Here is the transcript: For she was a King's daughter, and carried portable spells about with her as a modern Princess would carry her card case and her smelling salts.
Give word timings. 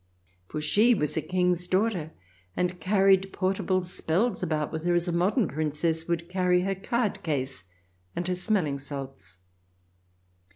For 0.47 0.61
she 0.61 0.95
was 0.95 1.15
a 1.15 1.21
King's 1.21 1.67
daughter, 1.67 2.11
and 2.57 2.79
carried 2.79 3.31
portable 3.31 3.83
spells 3.83 4.41
about 4.41 4.71
with 4.71 4.83
her 4.85 4.95
as 4.95 5.07
a 5.07 5.11
modern 5.11 5.47
Princess 5.47 6.07
would 6.07 6.27
carry 6.27 6.61
her 6.61 6.73
card 6.73 7.21
case 7.21 7.65
and 8.15 8.27
her 8.27 8.33
smelling 8.33 8.79
salts. 8.79 9.37